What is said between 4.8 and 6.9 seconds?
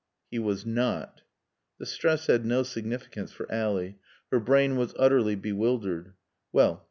utterly bewildered. "Well.